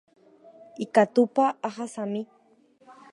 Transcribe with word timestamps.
Ikatúpa 0.83 1.45
ahasami 1.67 2.21